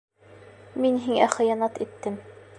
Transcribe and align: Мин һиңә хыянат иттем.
Мин 0.85 0.97
һиңә 1.05 1.29
хыянат 1.37 1.81
иттем. 1.89 2.23